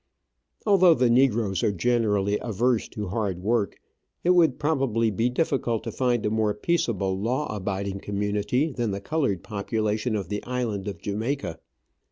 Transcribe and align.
Although 0.65 0.95
the 0.95 1.11
negroes 1.11 1.61
are 1.61 1.71
generally 1.71 2.39
averse 2.41 2.87
to 2.87 3.09
hard 3.09 3.37
work, 3.43 3.77
it 4.23 4.31
would 4.31 4.57
probably 4.57 5.11
be 5.11 5.29
difficult 5.29 5.83
to 5.83 5.91
find 5.91 6.25
a 6.25 6.31
more 6.31 6.55
peaceable, 6.55 7.15
law 7.21 7.45
abiding 7.55 7.99
community 7.99 8.71
than 8.71 8.89
the 8.89 8.99
coloured 8.99 9.43
population 9.43 10.15
of 10.15 10.27
the 10.29 10.43
island 10.43 10.87
of 10.87 10.97
Jamaica. 11.03 11.59